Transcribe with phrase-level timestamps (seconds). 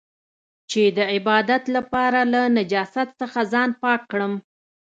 [0.69, 4.33] چې د عبادت لپاره له نجاست څخه ځان پاک کړم.